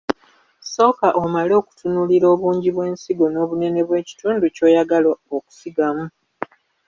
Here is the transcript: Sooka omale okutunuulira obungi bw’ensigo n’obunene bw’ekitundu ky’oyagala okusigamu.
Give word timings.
Sooka 0.73 1.07
omale 1.23 1.53
okutunuulira 1.61 2.25
obungi 2.33 2.69
bw’ensigo 2.75 3.25
n’obunene 3.29 3.79
bw’ekitundu 3.87 4.45
ky’oyagala 4.55 5.09
okusigamu. 5.35 6.05